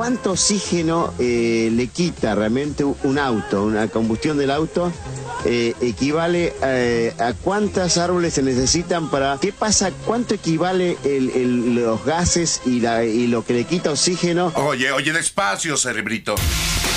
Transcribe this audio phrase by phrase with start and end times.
[0.00, 4.90] cuánto oxígeno eh, le quita realmente un auto, una combustión del auto,
[5.44, 9.36] eh, equivale eh, a cuántas árboles se necesitan para...
[9.38, 9.90] ¿Qué pasa?
[10.06, 14.50] ¿Cuánto equivale el- el- los gases y, la- y lo que le quita oxígeno?
[14.54, 16.34] Oye, oye, despacio, cerebrito.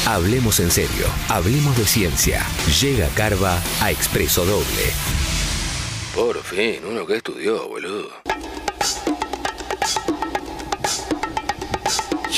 [0.05, 2.45] Hablemos en serio, hablemos de ciencia.
[2.79, 4.93] Llega Carva a Expreso Doble.
[6.15, 8.22] Por fin, uno que estudió, boludo.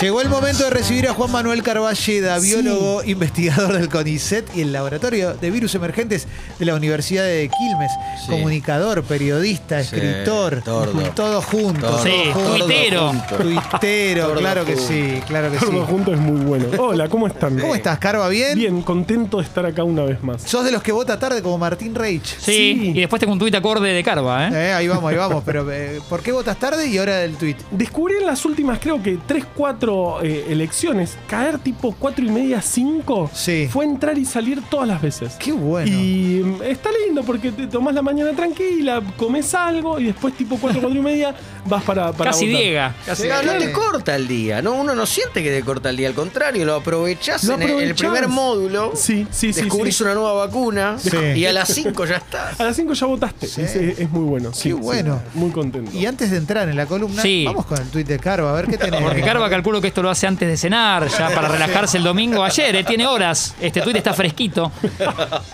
[0.02, 4.73] Llegó el momento de recibir a Juan Manuel Carballeda, biólogo, investigador del CONICET y el
[4.73, 6.27] Laboratorio de Virus Emergentes
[6.59, 7.91] de la Universidad de Quilmes.
[8.26, 8.30] Sí.
[8.30, 11.02] Comunicador, periodista, Sí, escritor, tordo.
[11.16, 12.03] todo junto.
[12.03, 13.12] Sí, todo tuitero.
[13.38, 15.66] Tuitero, claro que sí, claro que sí.
[15.66, 16.66] Todo junto es muy bueno.
[16.77, 17.58] Hola, ¿cómo están?
[17.58, 18.27] ¿Cómo estás, Carva?
[18.27, 18.58] ¿Bien?
[18.58, 20.41] Bien, contento de estar acá una vez más.
[20.41, 22.25] Sos de los que vota tarde como Martín Reich.
[22.38, 22.91] Sí, Sí.
[22.95, 24.52] y después tengo un tuit acorde de Carva, ¿eh?
[24.53, 25.41] Eh, ahí vamos, ahí vamos.
[25.45, 27.58] Pero eh, ¿por qué votas tarde y ahora el tuit?
[27.72, 29.84] Descubrí en las últimas, creo que 3, 4
[30.23, 33.67] elecciones, caer tipo 4 y media, 5, Sí.
[33.71, 35.33] fue entrar y salir todas las veces.
[35.39, 35.88] Qué bueno.
[35.92, 40.58] Y mm, está lindo porque te tomás la mañana tranquila, comes algo y después tipo
[40.59, 42.61] 4, 4 y media vas para, para Casi votar.
[42.61, 42.95] Diega.
[43.44, 44.73] No, no te corta el día, ¿no?
[44.73, 47.95] Uno no siente que te corta el día, al contrario, lo aprovechás Lo en el-
[47.95, 48.92] primer módulo.
[48.95, 49.61] Sí, sí, sí.
[49.61, 50.03] Descubrís sí.
[50.03, 51.09] una nueva vacuna Sí.
[51.36, 52.59] y a las 5 ya estás.
[52.59, 53.45] A las 5 ya votaste.
[53.45, 54.52] Es, es- es muy bueno.
[54.53, 55.22] sí, Qué sí, bueno.
[55.33, 55.92] muy contento.
[55.95, 57.44] Y antes de entrar en la columna, Sí.
[57.45, 59.03] vamos con el tuit de Carva, a ver qué tenemos.
[59.11, 62.44] Porque Carva calculo que esto lo hace antes de cenar, ya para relajarse el domingo.
[62.44, 63.56] Ayer, eh, tiene horas.
[63.59, 64.72] Este tuit está fresquito.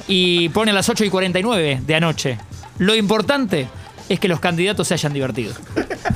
[0.08, 2.38] Y pone a las 8 y 49 de anoche.
[2.78, 3.68] Lo importante
[4.10, 5.54] es que los candidatos se hayan divertido.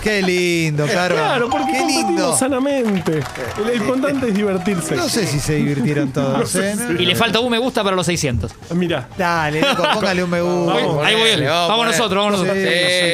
[0.06, 0.86] Qué lindo.
[0.96, 2.36] Claro, porque qué lindo.
[2.38, 3.20] sanamente.
[3.62, 4.96] El, el importante es divertirse.
[4.96, 6.76] No sé si se divirtieron todos, ¿eh?
[7.00, 8.52] Y le falta un me gusta para los 600.
[8.76, 10.74] Mira, Dale, loco, póngale un me gusta.
[10.76, 11.24] Vamos, Ahí voy.
[11.24, 12.64] ponele, vamos, nosotros, vamos Sí, nosotros.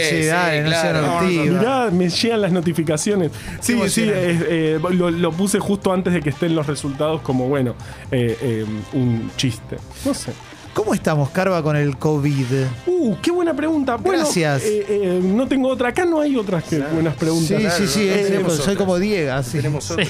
[0.10, 1.20] sí, sí, dale, no sean claro.
[1.20, 1.48] altivos.
[1.48, 3.32] mirá, me llegan las notificaciones.
[3.62, 4.32] Sí, sí, emocionante.
[4.32, 7.76] eh, eh, lo, lo puse justo antes de que estén los resultados como, bueno,
[8.12, 9.78] eh, eh, un chiste.
[10.06, 10.34] No sé.
[10.74, 12.46] ¿Cómo estamos, Carva, con el COVID?
[12.88, 13.98] Uh, qué buena pregunta.
[13.98, 14.64] Bueno, Gracias.
[14.64, 15.90] eh, eh, no tengo otra.
[15.90, 17.62] Acá no hay otras que buenas preguntas.
[17.76, 18.78] Sí, sí, sí, Eh, tenemos soy otras.
[18.78, 19.44] como Diego.
[19.44, 19.58] sí.
[19.58, 20.10] Tenemos otras.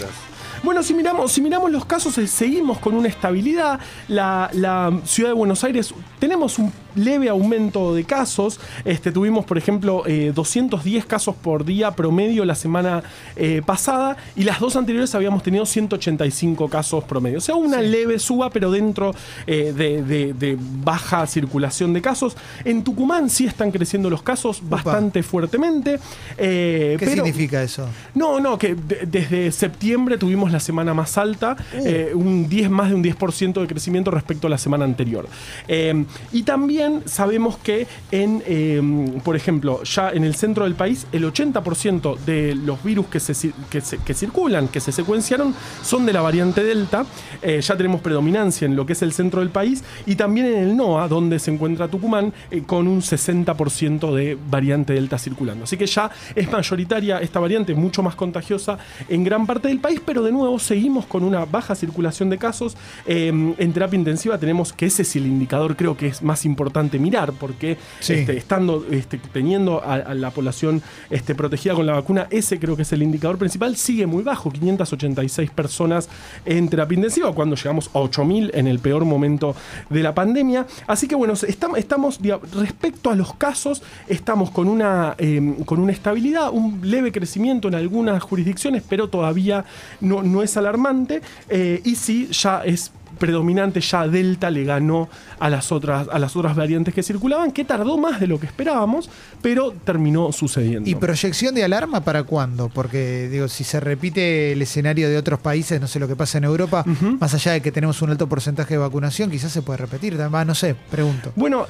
[0.63, 3.79] Bueno, si miramos, si miramos los casos, seguimos con una estabilidad.
[4.07, 8.59] La, la ciudad de Buenos Aires, tenemos un leve aumento de casos.
[8.85, 13.03] Este, tuvimos, por ejemplo, eh, 210 casos por día promedio la semana
[13.35, 17.38] eh, pasada y las dos anteriores habíamos tenido 185 casos promedio.
[17.38, 19.13] O sea, una leve suba, pero dentro
[19.47, 22.35] eh, de, de- de baja circulación de casos.
[22.66, 26.00] En Tucumán sí están creciendo los casos bastante fuertemente.
[26.38, 27.88] eh, ¿Qué pero- significa eso?
[28.16, 32.90] no, no, que de- desde septiembre tuvimos la semana más alta, eh, un 10, más
[32.90, 35.28] de un 10% de crecimiento respecto a la semana anterior.
[35.68, 38.81] Eh, y también sabemos que en, eh,
[39.23, 43.53] por ejemplo, ya en el centro del país, el 80% de los virus que, se,
[43.69, 45.53] que, circulan, que se secuenciaron,
[45.83, 47.05] son de la variante Delta.
[47.41, 50.63] Eh, ya tenemos predominancia en lo que es el centro del país y también en
[50.63, 55.65] el NOA, donde se encuentra Tucumán, eh, con un 60% de variante Delta circulando.
[55.65, 58.77] Así que ya es mayoritaria esta variante, mucho más contagiosa
[59.07, 62.75] en gran parte del país, pero de nuevo seguimos con una baja circulación de casos.
[63.05, 66.70] Eh, en terapia intensiva tenemos que ese es el indicador, creo que es más importante
[66.99, 68.13] mirar, porque Sí.
[68.13, 72.75] este, estando, este, teniendo a, a la población este, protegida con la vacuna, ese creo
[72.75, 76.09] que es el indicador principal, sigue muy bajo, 586 personas
[76.45, 79.55] en terapia intensiva, cuando llegamos a 8.000 en el peor momento
[79.89, 80.65] de la pandemia.
[80.87, 82.19] Así que bueno, estamos,
[82.53, 87.75] respecto a los casos, estamos con una, eh, con una estabilidad, un leve crecimiento en
[87.75, 89.65] algunas jurisdicciones, pero todavía
[89.99, 91.21] no, no es alarmante.
[91.49, 95.07] eh, y sí, ya es predominante ya Delta le ganó
[95.39, 98.47] a las otras a las otras variantes que circulaban, que tardó más de lo que
[98.47, 99.11] esperábamos,
[99.43, 100.89] pero terminó sucediendo.
[100.89, 102.69] ¿Y proyección de alarma para cuándo?
[102.69, 106.39] Porque, digo, si se repite el escenario de otros países, no sé lo que pasa
[106.39, 106.83] en Europa,
[107.19, 110.19] más allá de que tenemos un alto porcentaje de vacunación, quizás se puede repetir.
[110.19, 111.31] Va, no sé, pregunto.
[111.35, 111.67] Bueno,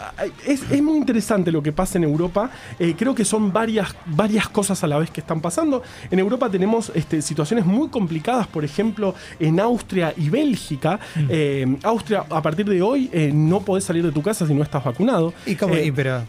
[0.48, 2.50] es, es muy interesante lo que pasa en Europa.
[2.80, 5.84] Eh, creo que son varias, varias cosas a la vez que están pasando.
[6.10, 10.98] En Europa tenemos este, situaciones muy complicadas, por ejemplo, en Austria y Bélgica.
[11.28, 11.41] Eh,
[11.84, 14.84] Austria, a partir de hoy, eh, no podés salir de tu casa si no estás
[14.84, 15.34] vacunado.
[15.46, 16.22] ¿Y cómo, Eh, y pero,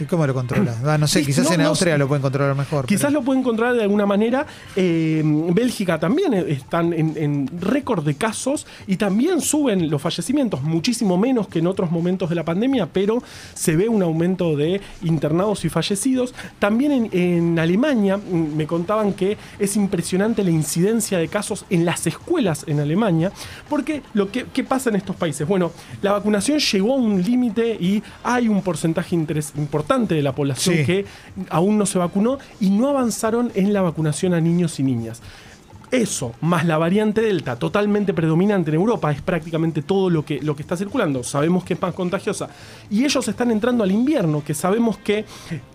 [0.00, 0.76] ¿y cómo lo controlas?
[0.90, 2.86] Ah, no sé, quizás no, en no Austria lo pueden controlar mejor.
[2.86, 4.46] Quizás pero- lo pueden encontrar de alguna manera.
[4.74, 10.62] Eh, Bélgica también eh, están en, en récord de casos y también suben los fallecimientos,
[10.62, 13.22] muchísimo menos que en otros momentos de la pandemia, pero
[13.54, 16.34] se ve un aumento de internados y fallecidos.
[16.58, 21.84] También en, en Alemania mm, me contaban que es impresionante la incidencia de casos en
[21.84, 23.30] las escuelas en Alemania,
[23.68, 25.46] porque lo que ¿qué pasa en estos países.
[25.46, 25.72] Bueno,
[26.02, 30.84] la vacunación llegó a un límite y hay un porcentaje importante de la población Sí.
[30.84, 31.04] que
[31.48, 35.20] aún no se vacunó y no avanzaron en la vacunación a niños y niñas.
[35.90, 40.54] Eso, más la variante Delta, totalmente predominante en Europa, es prácticamente todo lo que, lo
[40.54, 41.24] que está circulando.
[41.24, 42.48] Sabemos que es más contagiosa.
[42.88, 45.24] Y ellos están entrando al invierno, que sabemos que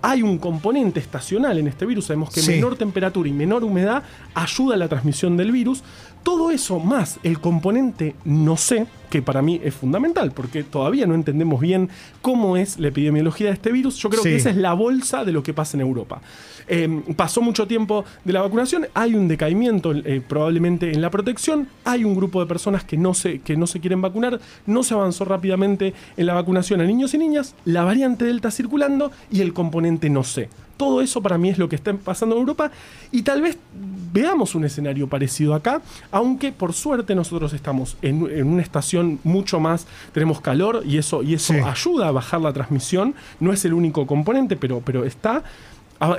[0.02, 2.06] hay un componente estacional en este virus.
[2.06, 2.52] Sabemos que Sí.
[2.52, 4.04] menor temperatura y menor humedad
[4.34, 5.84] ayuda a la transmisión del virus.
[6.26, 11.14] Todo eso más el componente no sé, que para mí es fundamental, porque todavía no
[11.14, 11.88] entendemos bien
[12.24, 13.96] cómo es la epidemiología de este virus.
[13.98, 14.30] Yo creo Sí.
[14.30, 16.22] que esa es la bolsa de lo que pasa en Europa.
[16.68, 21.68] Eh, pasó mucho tiempo de la vacunación, hay un decaimiento eh, probablemente en la protección,
[21.84, 24.96] hay un grupo de personas que no, se, que no se quieren vacunar, no se
[24.96, 29.54] avanzó rápidamente en la vacunación a niños y niñas, la variante Delta circulando y el
[29.54, 30.50] componente no sé.
[30.78, 32.72] Todo eso para mí es lo que está pasando en Europa
[33.12, 33.58] y tal vez
[34.12, 35.82] veamos un escenario parecido acá,
[36.12, 41.24] aunque por suerte nosotros estamos en, en una estación mucho más, tenemos calor y eso,
[41.24, 41.60] y eso Sí.
[41.60, 45.44] ayuda a bajar la transmisión, no es el único componente, pero, pero está.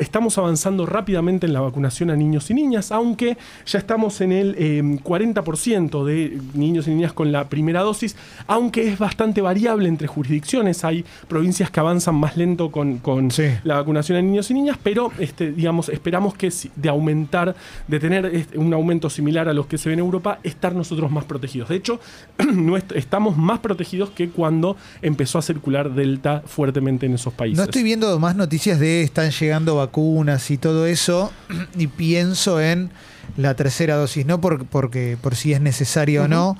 [0.00, 3.36] Estamos avanzando rápidamente en la vacunación a niños y niñas, aunque
[3.66, 8.88] ya estamos en el eh, 40% de niños y niñas con la primera dosis, aunque
[8.88, 10.84] es bastante variable entre jurisdicciones.
[10.84, 13.44] Hay provincias que avanzan más lento con, con Sí.
[13.64, 17.54] la vacunación a niños y niñas, pero este, digamos, esperamos que de aumentar,
[17.86, 21.10] de tener este, un aumento similar a los que se ve en Europa, estar nosotros
[21.10, 21.68] más protegidos.
[21.68, 22.00] De hecho,
[22.94, 27.58] estamos más protegidos que cuando empezó a circular Delta fuertemente en esos países.
[27.58, 31.32] No estoy viendo más noticias de están llegando vacunas y todo eso,
[31.76, 32.90] y pienso en
[33.36, 36.56] la tercera dosis, no por, porque, por si es necesario o no,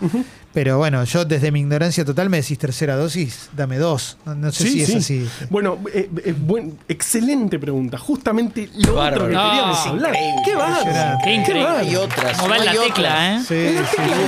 [0.56, 4.16] pero bueno, yo desde mi ignorancia total me decís tercera dosis, dame dos.
[4.24, 4.96] No, no sé Sí, si es sí.
[4.96, 5.46] así.
[5.50, 7.98] Bueno, eh, eh, buen- excelente pregunta.
[7.98, 9.24] Justamente lo Bárbaro.
[9.24, 10.14] otro que No, queríamos hablar.
[10.14, 10.42] increíble.
[10.46, 10.68] ¿Qué va?
[10.78, 11.24] Impresionante.
[11.24, 11.62] Qué increíble.
[11.70, 13.40] No hay otras, Como va no en la tecla, ¿eh?
[13.46, 13.76] Sí,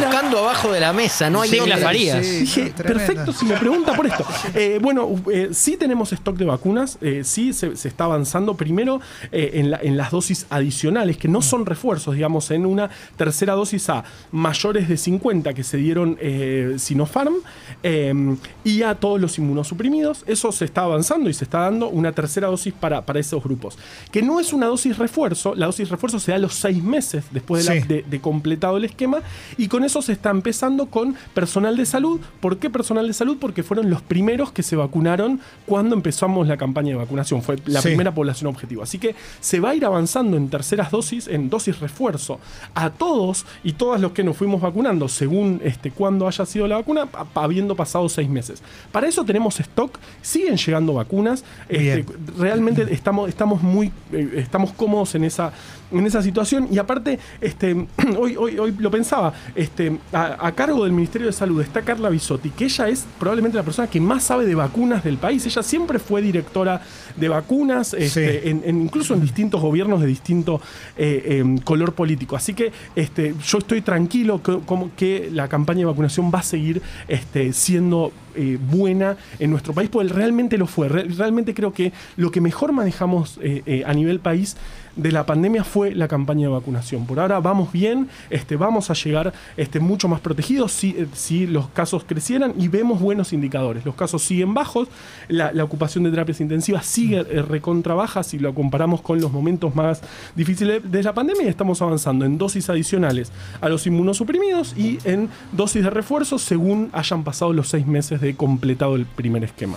[0.02, 1.80] buscando abajo de la mesa, no hay Sí, otras.
[1.80, 2.26] la Farías.
[2.26, 4.26] Sí, Dije, no, perfecto, si me pregunta por esto.
[4.54, 9.00] Eh, bueno, eh, sí tenemos stock de vacunas, eh, sí se, se está avanzando primero
[9.32, 13.54] eh, en, la- en las dosis adicionales, que no son refuerzos, digamos, en una tercera
[13.54, 17.34] dosis a mayores de 50 que se dieron eh, Sinopharm
[17.82, 20.24] eh, y a todos los inmunosuprimidos.
[20.26, 23.78] Eso se está avanzando y se está dando una tercera dosis para, para esos grupos.
[24.10, 27.24] Que no es una dosis refuerzo, la dosis refuerzo se da a los seis meses
[27.30, 27.88] después de, la- Sí.
[27.88, 29.18] de- de completado el esquema
[29.56, 32.20] y con eso se está empezando con personal de salud.
[32.40, 33.36] ¿Por qué personal de salud?
[33.40, 37.42] Porque fueron los primeros que se vacunaron cuando empezamos la campaña de vacunación.
[37.42, 37.88] Fue la Sí.
[37.88, 38.82] primera población objetivo.
[38.82, 42.40] Así que se va a ir avanzando en terceras dosis, en dosis refuerzo,
[42.74, 46.76] a todos y todas los que nos fuimos vacunando según este, cuándo haya sido la
[46.76, 48.62] vacuna, habiendo pasado seis meses.
[48.90, 51.44] Para eso tenemos stock, siguen llegando vacunas.
[51.68, 52.06] Este,
[52.38, 55.52] realmente estamos, estamos muy eh, estamos cómodos en esa,
[55.92, 56.66] en esa situación.
[56.70, 57.74] Y aparte, este,
[58.18, 62.08] hoy, hoy, hoy lo pensaba, este, a, a cargo del Ministerio de Salud está Carla
[62.08, 65.44] Bisotti, que ella es probablemente la persona que más sabe de vacunas del país.
[65.44, 66.80] Ella siempre fue directora
[67.16, 68.48] de vacunas, este, Sí.
[68.48, 70.62] en- en- incluso en distintos gobiernos de distinto
[70.96, 72.34] eh, em, color político.
[72.34, 75.97] Así que este, yo estoy tranquilo que, como que la campaña de vacunación
[76.32, 80.88] va a seguir este, siendo eh, buena en nuestro país, porque realmente lo fue.
[80.88, 84.56] Re- realmente creo que lo que mejor manejamos eh, eh, a nivel país
[84.96, 87.06] de la pandemia fue la campaña de vacunación.
[87.06, 91.68] Por ahora vamos bien, este, vamos a llegar este, mucho más protegidos si, si los
[91.68, 93.84] casos crecieran y vemos buenos indicadores.
[93.84, 94.88] Los casos siguen bajos,
[95.28, 100.00] la, ocupación de terapias intensivas sigue recontra baja si lo comparamos con los momentos más
[100.34, 103.30] difíciles de la pandemia y estamos avanzando en dosis adicionales
[103.60, 108.27] a los inmunosuprimidos y en dosis de refuerzo según hayan pasado los seis meses de
[108.36, 109.76] completado el primer esquema.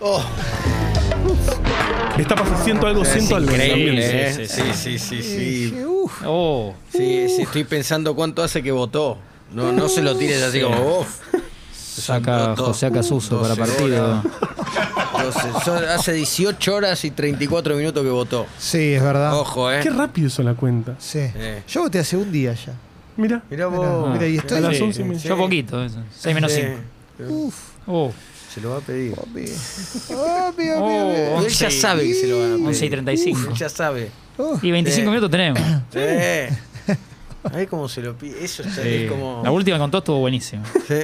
[0.00, 0.22] Oh,
[2.18, 3.50] Está pasando, siento algo, es siento algo.
[3.52, 4.00] increíble.
[4.02, 4.48] ¿eh?
[4.48, 5.70] Sí, sí, sí, sí.
[5.70, 6.12] Sí, uf.
[6.26, 9.18] Oh, Sí, sí, estoy pensando cuánto hace que votó.
[9.52, 11.20] No, no se lo tires así como, uff.
[11.80, 14.22] saca José Acasuso para partido.
[15.90, 18.46] hace 18 horas y 34 minutos que votó.
[18.58, 19.34] Sí, es verdad.
[19.38, 19.80] Ojo, eh.
[19.82, 20.94] Qué rápido hizo la cuenta.
[20.98, 21.20] Sí.
[21.20, 21.62] Eh.
[21.68, 22.72] Yo voté hace un día ya.
[23.16, 23.42] Mira.
[23.50, 24.12] Mirá Mira, vos.
[24.12, 24.60] mira, y A estoy.
[24.60, 25.22] las Sí, 11 y media.
[25.22, 25.98] Yo poquito, eso.
[26.18, 26.60] 6 menos Sí.
[26.62, 26.78] 5.
[27.26, 27.54] Uf.
[27.86, 28.12] Oh,
[28.54, 29.14] Se lo va a pedir.
[29.14, 29.44] Papi.
[29.44, 31.34] Papi, papi, Oh.
[31.34, 31.46] papi.
[31.46, 32.66] Él ya sabe que se lo van a pedir.
[32.68, 33.40] 11 y 35.
[33.50, 34.10] Él ya sabe.
[34.38, 34.58] Oh.
[34.62, 35.08] Y 25 Sí.
[35.08, 35.60] minutos tenemos.
[35.92, 35.98] Sí.
[37.54, 38.44] Ahí cómo se lo pide.
[38.44, 38.88] Eso está Sí.
[38.88, 39.40] es como.
[39.44, 40.64] La última que contó estuvo buenísima.
[40.86, 40.94] Sí.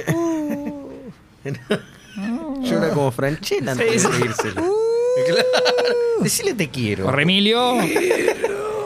[2.63, 4.53] Llora como Franchella antes de pedírselo.
[5.27, 5.43] Claro.
[6.21, 7.05] Decirle te quiero.
[7.05, 7.75] Corre Emilio.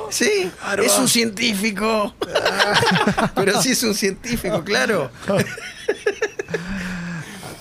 [0.09, 0.51] Sí,
[0.83, 2.13] es un científico.
[3.35, 5.11] Pero sí es un científico, claro.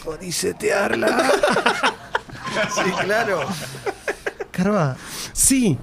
[0.09, 1.09] Codicetearla.
[2.75, 3.41] Sí, claro.
[4.51, 4.97] Carva,
[5.33, 5.79] Sí.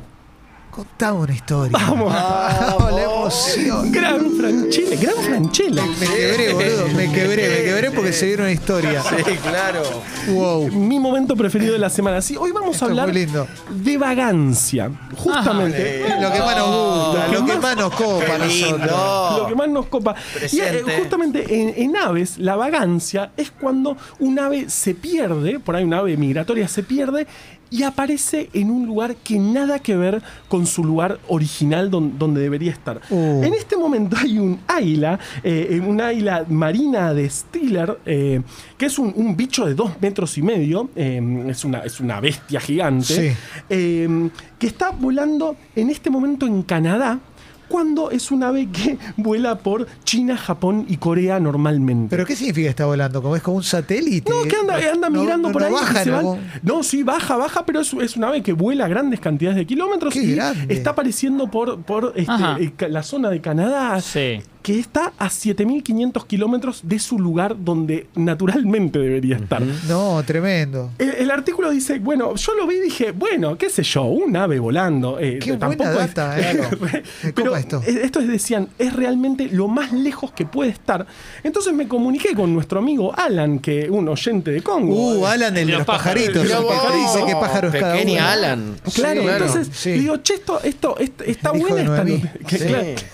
[0.72, 1.78] contame una historia.
[1.78, 2.12] Vamos.
[2.68, 3.92] Vamos, la emoción.
[3.92, 5.84] Gran Franchella, gran Franchella.
[6.00, 6.88] Me quebré, boludo.
[6.96, 9.04] Me quebré, me quebré porque se una historia.
[9.16, 9.82] Sí, claro.
[10.28, 10.70] Wow.
[10.72, 12.22] Mi momento preferido de la semana.
[12.22, 14.92] Sí, hoy vamos Esto a hablar de vagancia.
[15.16, 16.06] Justamente.
[16.22, 19.40] Lo que más nos gusta, lo que más nos copa nosotros.
[19.40, 20.16] Lo que más nos copa.
[20.36, 20.80] Y, Presente.
[20.80, 25.84] eh, justamente en, en aves, la vagancia es cuando un ave se pierde, por ahí
[25.84, 27.26] una ave migratoria se pierde
[27.72, 32.42] y aparece en un lugar que nada que ver con su lugar original don- donde
[32.42, 33.02] debería estar.
[33.10, 33.44] Uh.
[33.44, 38.42] En este momento hay un águila, eh, un águila marina de Stiller, eh,
[38.78, 42.20] que es un, un bicho de dos metros y medio, eh, es, una, es una
[42.20, 43.38] bestia gigante, Sí.
[43.70, 44.30] eh,
[44.60, 47.20] que está volando en este momento en Canadá.
[47.68, 52.10] Cuando es un ave que vuela por China, Japón y Corea normalmente.
[52.10, 53.22] ¿Pero qué significa que está volando?
[53.22, 54.30] ¿Como es como un satélite?
[54.32, 55.74] No, que anda, anda No- no- por no ahí.
[55.74, 56.32] y baja, se ¿no?
[56.32, 59.66] van- No, sí, baja, baja, pero es, es una ave que vuela grandes cantidades de
[59.66, 60.74] kilómetros Qué y grande.
[60.74, 64.40] está apareciendo por, por este, eh, la zona de Canadá, Sí.
[64.66, 69.62] Que está a 7.500 kilómetros de su lugar donde naturalmente debería estar.
[69.88, 70.90] No, tremendo.
[70.98, 74.36] El, el artículo dice, bueno, yo lo vi y dije, bueno, qué sé yo, un
[74.36, 75.20] ave volando.
[75.20, 76.62] eh, Qué tampoco buena es- data, eh.
[76.82, 77.84] Me Pero copa esto.
[77.86, 81.06] eh, esto es, decían, es realmente lo más lejos que puede estar.
[81.44, 84.96] Entonces me comuniqué con nuestro amigo Alan, que un oyente de Congo.
[85.20, 86.44] Uh, Alan, el de los pajaritos.
[86.64, 86.74] Vos.
[86.92, 88.02] que dice qué pájaro es cada uno.
[88.04, 88.76] Pequeña Alan.
[88.96, 89.92] Claro, Sí, entonces sí.
[89.92, 92.34] digo, che, esto, esto, esto- está buena esta noticia.
[92.48, 92.66] Que, Sí,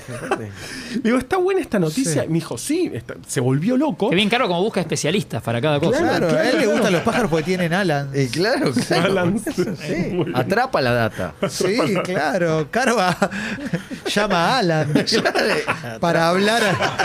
[0.08, 0.46] claro,
[1.04, 2.24] digo, está buena esta noticia.
[2.24, 2.28] Sí.
[2.28, 4.10] Me dijo, sí, está- se volvió loco.
[4.10, 6.00] Que bien caro como busca especialistas para cada cosa.
[6.00, 8.10] Claro, Claro, a él le gustan los pájaros porque tienen Alan.
[8.14, 9.06] Y claro, claro.
[9.06, 9.42] Alan.
[10.34, 11.34] Atrapa la data.
[11.50, 12.68] Sí, claro.
[12.72, 13.16] Carva
[14.14, 14.94] llama a Alan
[16.00, 16.62] para hablar.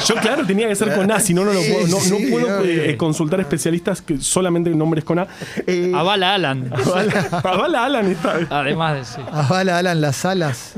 [0.07, 1.87] Yo, claro, tenía que ser con A, si no, no lo Sí, puedo.
[1.89, 2.83] No, no sí, puedo obvio.
[2.85, 5.27] eh, consultar especialistas que solamente nombres con A.
[5.67, 6.71] Eh, Avala Alan.
[6.73, 8.47] Avala, Avala Alan esta vez.
[8.51, 9.21] Además de sí.
[9.33, 10.75] Avala Alan las alas.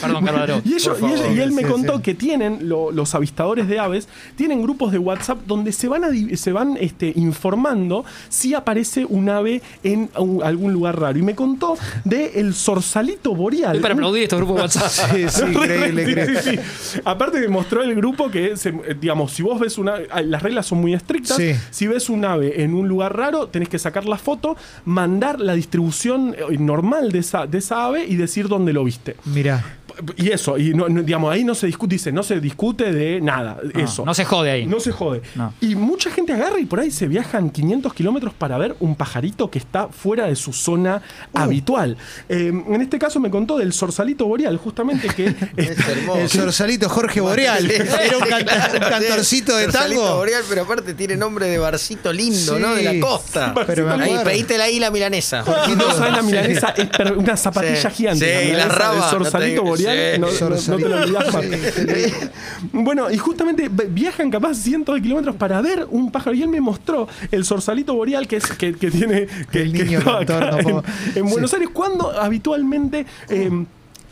[0.00, 0.62] Perdón, Carvalho.
[0.64, 3.78] Y, ellos- y él, y él me Sí, contó que tienen, lo- los avistadores de
[3.80, 6.02] aves, tienen grupos de WhatsApp donde se van,
[6.36, 11.18] se van este, informando si aparece un ave en un- algún lugar raro.
[11.18, 13.70] Y me contó de el zorsalito boreal.
[13.76, 14.88] Estoy para aplaudir estos grupos de WhatsApp.
[15.16, 16.42] Sí, sí, increíble, increíble.
[16.42, 17.00] sí, sí.
[17.04, 19.94] Aparte me mostró el grupo que, se- eh, digamos, si vos ves una...
[20.10, 21.36] ah, Las reglas son muy estrictas.
[21.36, 21.52] Sí.
[21.70, 25.54] Si ves un ave en un lugar raro, tenés que sacar la foto, mandar la
[25.54, 29.16] distribución eh, normal de esa, de esa ave y decir dónde lo viste.
[29.24, 29.64] Mirá.
[30.16, 33.20] Y eso, y no, no, digamos, ahí no se discute, dice, no se discute de
[33.20, 33.58] nada.
[33.74, 34.04] No, eso.
[34.04, 34.66] no se jode ahí.
[34.66, 35.22] No se jode.
[35.34, 35.52] No.
[35.60, 39.50] Y mucha gente agarra y por ahí se viajan 500 kilómetros para ver un pajarito
[39.50, 41.02] que está fuera de su zona
[41.32, 41.38] Uh.
[41.38, 41.96] habitual.
[42.28, 45.26] Eh, en este caso me contó del zorsalito boreal, justamente que
[45.56, 46.18] Es hermoso.
[46.20, 47.70] El sorsalito Jorge Boreal.
[47.70, 50.16] Era un, canta- un cantorcito de Sorsalito tango.
[50.16, 52.60] Boreal, pero aparte tiene nombre de barcito lindo, Sí.
[52.62, 52.74] ¿no?
[52.74, 53.54] De la costa.
[53.66, 55.44] Pero me Ahí, pedíte la isla milanesa.
[55.70, 57.96] Y no sabes la milanesa, es una zapatilla Sí.
[57.96, 58.42] gigante.
[58.44, 59.89] Sí, y la raba, zorsalito te- boreal.
[60.18, 61.44] No, te lo olvidás más.
[62.72, 66.34] Bueno, y justamente vi- viajan capaz cientos de kilómetros para ver un pájaro.
[66.36, 69.26] Y él me mostró el zorsalito boreal que, es, que, que tiene.
[69.50, 70.82] Que, El niño acá en,
[71.14, 71.20] Sí.
[71.32, 73.06] Buenos Aires, cuando habitualmente.
[73.28, 73.50] eh,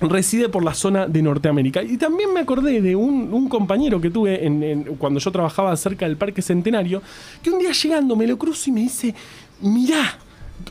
[0.01, 1.83] reside por la zona de Norteamérica.
[1.83, 5.77] Y también me acordé de un, un compañero que tuve en, en- cuando yo trabajaba
[5.77, 7.03] cerca del Parque Centenario,
[7.43, 9.13] que un día llegando me lo cruzo y me dice,
[9.61, 10.17] mirá,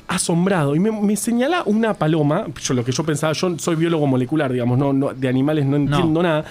[0.07, 4.07] asombrado, y me, me señala una paloma, yo lo que yo pensaba, yo soy biólogo
[4.07, 6.45] molecular, digamos, no, no- de animales no entiendo nada.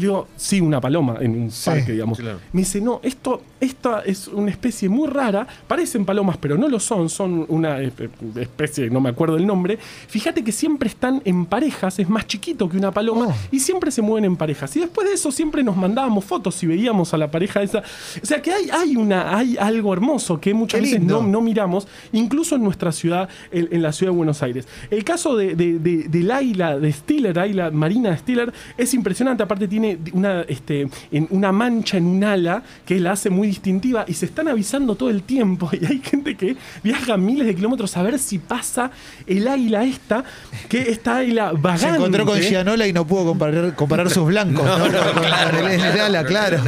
[0.00, 2.18] Le digo, sí, una paloma en un parque, digamos.
[2.52, 5.46] Me dice, no, esto, esta es una especie muy rara.
[5.68, 7.08] Parecen palomas, pero no lo son.
[7.10, 9.78] Son una espe- especie, no me acuerdo el nombre.
[10.08, 13.34] Fíjate que siempre están en parejas, es más chiquito que una paloma, Oh.
[13.50, 14.74] y siempre se mueven en parejas.
[14.76, 17.80] Y después de eso siempre nos mandábamos fotos y veíamos a la pareja esa.
[17.80, 21.86] O sea que hay, hay, una, hay algo hermoso que muchas veces no, no miramos,
[22.12, 24.66] incluso en nuestra ciudad, en, en la ciudad de Buenos Aires.
[24.90, 29.42] El caso de, de- de- del águila de Stiller, águila marina de Stiller, es impresionante.
[29.42, 34.04] Aparte tiene una, este, en una mancha en un ala que la hace muy distintiva
[34.06, 35.70] y se están avisando todo el tiempo.
[35.80, 38.90] Y hay gente que viaja miles de kilómetros a ver si pasa
[39.26, 40.24] el águila esta,
[40.68, 41.88] que esta águila vagante.
[41.88, 44.64] Se encontró con Gianola y no pudo comparar, comparar sus blancos.
[44.64, 44.86] ¿no?
[44.86, 46.58] El, el ala, claro.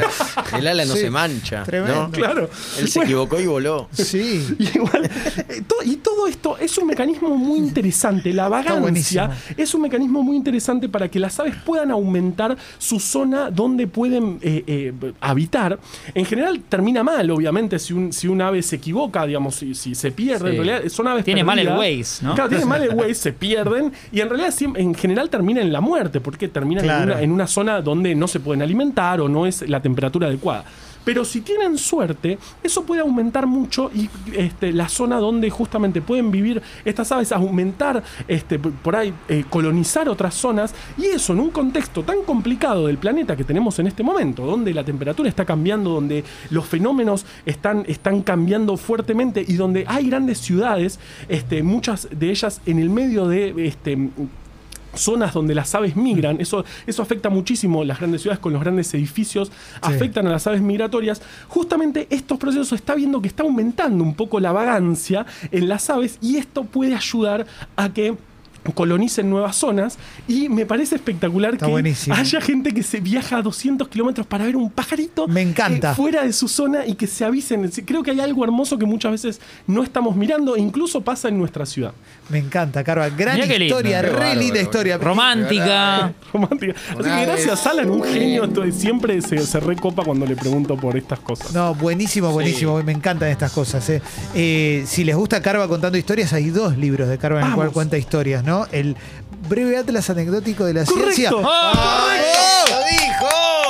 [0.56, 1.62] El ala no Sí, se mancha.
[1.64, 2.04] tremendo.
[2.04, 2.10] ¿no?
[2.10, 2.48] Claro.
[2.78, 3.88] Él se equivocó y voló.
[3.92, 4.22] Sí.
[4.58, 5.04] Y, igual,
[5.48, 8.32] eh, to- y todo esto es un mecanismo muy interesante.
[8.32, 13.50] La vagancia es un mecanismo muy interesante para que las aves puedan aumentar su zona
[13.50, 15.78] donde pueden eh, eh, habitar.
[16.14, 19.94] En general termina mal, obviamente, si un, si un ave se equivoca, digamos, si, si
[19.94, 20.50] se pierde.
[20.50, 20.56] Sí.
[20.56, 21.68] En realidad son aves Tiene mal el.
[21.68, 22.34] Waze, ¿no?
[22.34, 25.80] Claro, tiene mal el Waze, se pierden y en realidad en general termina en la
[25.80, 27.12] muerte porque terminan en, Claro.
[27.12, 30.64] una, en una zona donde no se pueden alimentar o no es la temperatura adecuada.
[31.04, 36.30] Pero si tienen suerte, eso puede aumentar mucho y este, la zona donde justamente pueden
[36.30, 40.74] vivir estas aves, aumentar este, por ahí, eh, colonizar otras zonas.
[40.96, 44.72] Y eso en un contexto tan complicado del planeta que tenemos en este momento, donde
[44.72, 50.38] la temperatura está cambiando, donde los fenómenos están, están cambiando fuertemente y donde hay grandes
[50.38, 54.10] ciudades, este, muchas de ellas en el medio de este,
[54.94, 58.92] zonas donde las aves migran, eso, eso afecta muchísimo las grandes ciudades con los grandes
[58.94, 61.22] edificios, afectan a las aves migratorias.
[61.48, 66.18] Justamente estos procesos está viendo que está aumentando un poco la vagancia en las aves
[66.20, 67.46] y esto puede ayudar
[67.76, 68.14] a que
[68.74, 72.14] colonicen nuevas zonas y me parece espectacular Está que buenísimo.
[72.14, 75.90] haya gente que se viaja a 200 kilómetros para ver un pajarito Me encanta.
[75.90, 77.68] eh, fuera de su zona y que se avisen.
[77.84, 81.38] Creo que hay algo hermoso que muchas veces no estamos mirando e incluso pasa en
[81.38, 81.92] nuestra ciudad.
[82.32, 83.08] Me encanta, Carva.
[83.10, 83.76] Gran Mirá qué lindo.
[83.76, 84.98] historia, Qué re bárbaro, linda historia.
[84.98, 86.12] Romántica.
[86.32, 86.74] Romántica.
[86.90, 87.66] Así que gracias.
[87.66, 88.44] Alan, un genio.
[88.44, 91.52] Entonces, siempre se, se recopa cuando le pregunto por estas cosas.
[91.52, 92.82] No, buenísimo, buenísimo.
[92.82, 93.88] Me encantan estas cosas.
[93.90, 94.00] eh.
[94.34, 97.64] Eh, si les gusta Carva contando historias, hay dos libros de Carva en el Vamos.
[97.64, 98.66] cual cuenta historias, ¿no?
[98.72, 98.96] El
[99.48, 101.30] breve atlas anecdótico de la ciencia.
[101.30, 101.50] ¡Correcto!
[102.70, 103.01] ¡Lo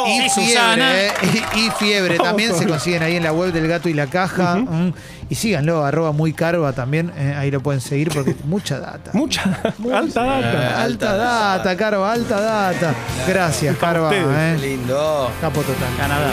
[0.07, 1.13] Y Sí, fiebre, eh,
[1.55, 4.57] y, y fiebre también se consiguen ahí en la web del gato y la caja.
[4.57, 4.93] mm.
[5.31, 9.13] Y síganlo, arroba muy carva también, eh, ahí lo pueden seguir porque mucha data.
[9.15, 9.43] Mucha,
[9.95, 10.83] alta data.
[10.83, 12.95] Alta data, Carva, alta data.
[13.27, 14.11] Gracias, Carva.
[14.15, 14.59] eh.
[14.61, 15.31] Lindo.
[15.41, 15.89] Capo total.
[15.97, 16.33] Canadá.